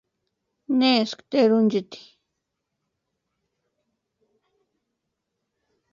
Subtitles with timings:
[0.79, 2.01] ¿Nesïni tʼerunchiti?